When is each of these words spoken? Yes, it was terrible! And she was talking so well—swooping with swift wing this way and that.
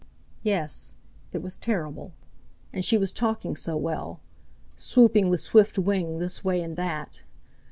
Yes, 0.41 0.95
it 1.31 1.43
was 1.43 1.59
terrible! 1.59 2.13
And 2.73 2.83
she 2.83 2.97
was 2.97 3.11
talking 3.11 3.55
so 3.55 3.77
well—swooping 3.77 5.29
with 5.29 5.41
swift 5.41 5.77
wing 5.77 6.17
this 6.17 6.43
way 6.43 6.59
and 6.63 6.75
that. 6.75 7.21